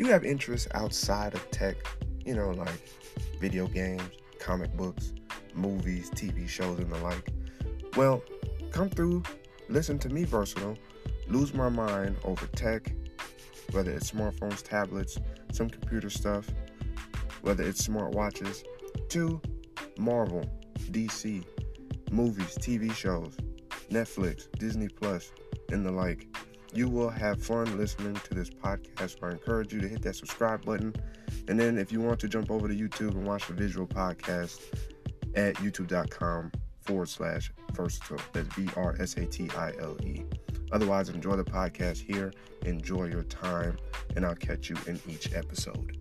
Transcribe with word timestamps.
you 0.00 0.06
have 0.06 0.24
interests 0.24 0.66
outside 0.72 1.34
of 1.34 1.50
tech, 1.50 1.76
you 2.24 2.34
know, 2.34 2.52
like 2.52 2.80
video 3.38 3.66
games, 3.66 4.00
comic 4.38 4.74
books, 4.74 5.12
movies, 5.52 6.08
TV 6.12 6.48
shows, 6.48 6.78
and 6.78 6.90
the 6.90 6.96
like, 7.00 7.30
well, 7.98 8.22
come 8.70 8.88
through, 8.88 9.22
listen 9.68 9.98
to 9.98 10.08
me, 10.08 10.24
Versatile, 10.24 10.78
lose 11.28 11.52
my 11.52 11.68
mind 11.68 12.16
over 12.24 12.46
tech, 12.46 12.94
whether 13.72 13.90
it's 13.90 14.10
smartphones, 14.10 14.62
tablets, 14.62 15.18
some 15.52 15.68
computer 15.68 16.08
stuff, 16.08 16.48
whether 17.42 17.62
it's 17.62 17.86
smartwatches, 17.86 18.64
to 19.10 19.38
Marvel, 19.98 20.48
DC, 20.92 21.44
movies, 22.10 22.56
TV 22.58 22.90
shows, 22.94 23.36
Netflix, 23.90 24.50
Disney 24.58 24.88
Plus, 24.88 25.30
and 25.68 25.84
the 25.84 25.92
like. 25.92 26.26
You 26.72 26.88
will 26.88 27.10
have 27.10 27.42
fun 27.42 27.76
listening 27.76 28.14
to 28.14 28.34
this 28.34 28.50
podcast. 28.50 29.18
So 29.18 29.26
I 29.26 29.30
encourage 29.30 29.72
you 29.72 29.80
to 29.80 29.88
hit 29.88 30.02
that 30.02 30.16
subscribe 30.16 30.64
button. 30.64 30.94
And 31.48 31.58
then 31.58 31.78
if 31.78 31.90
you 31.90 32.00
want 32.00 32.20
to 32.20 32.28
jump 32.28 32.50
over 32.50 32.68
to 32.68 32.74
YouTube 32.74 33.12
and 33.12 33.26
watch 33.26 33.46
the 33.46 33.54
visual 33.54 33.86
podcast 33.86 34.60
at 35.34 35.54
youtube.com 35.56 36.52
forward 36.80 37.08
slash 37.08 37.52
versatile. 37.72 38.18
That's 38.32 38.48
V 38.54 38.68
R 38.76 38.96
S 38.98 39.16
A 39.16 39.26
T 39.26 39.48
I 39.56 39.72
L 39.80 39.96
E. 40.02 40.24
Otherwise, 40.72 41.08
enjoy 41.08 41.36
the 41.36 41.44
podcast 41.44 41.98
here, 41.98 42.32
enjoy 42.64 43.06
your 43.06 43.24
time, 43.24 43.76
and 44.14 44.24
I'll 44.24 44.36
catch 44.36 44.70
you 44.70 44.76
in 44.86 45.00
each 45.08 45.32
episode. 45.34 45.98